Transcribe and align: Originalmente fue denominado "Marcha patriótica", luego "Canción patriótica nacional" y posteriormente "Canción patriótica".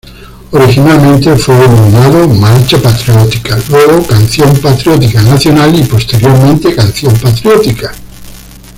Originalmente 0.49 1.35
fue 1.35 1.55
denominado 1.59 2.27
"Marcha 2.27 2.79
patriótica", 2.81 3.59
luego 3.69 4.03
"Canción 4.07 4.51
patriótica 4.57 5.21
nacional" 5.21 5.79
y 5.79 5.83
posteriormente 5.83 6.73
"Canción 6.73 7.15
patriótica". 7.19 7.93